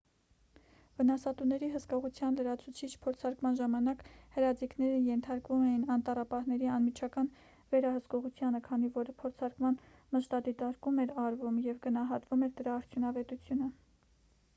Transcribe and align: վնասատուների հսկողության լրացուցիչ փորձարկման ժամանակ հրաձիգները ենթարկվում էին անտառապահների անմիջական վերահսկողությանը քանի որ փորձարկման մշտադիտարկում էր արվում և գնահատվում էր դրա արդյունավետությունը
վնասատուների 0.99 1.67
հսկողության 1.73 2.37
լրացուցիչ 2.39 2.87
փորձարկման 3.03 3.59
ժամանակ 3.59 4.01
հրաձիգները 4.39 4.95
ենթարկվում 5.09 5.67
էին 5.67 5.83
անտառապահների 5.97 6.71
անմիջական 6.79 7.29
վերահսկողությանը 7.77 8.63
քանի 8.71 8.91
որ 8.99 9.13
փորձարկման 9.23 9.79
մշտադիտարկում 10.19 11.03
էր 11.07 11.13
արվում 11.29 11.63
և 11.71 11.83
գնահատվում 11.89 12.47
էր 12.51 12.57
դրա 12.63 12.77
արդյունավետությունը 12.83 13.69